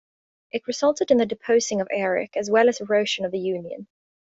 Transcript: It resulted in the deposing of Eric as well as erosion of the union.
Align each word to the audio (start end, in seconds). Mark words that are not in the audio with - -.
It 0.51 0.65
resulted 0.65 1.11
in 1.11 1.19
the 1.19 1.27
deposing 1.27 1.79
of 1.79 1.87
Eric 1.91 2.35
as 2.35 2.49
well 2.49 2.69
as 2.69 2.81
erosion 2.81 3.23
of 3.23 3.31
the 3.31 3.37
union. 3.37 3.85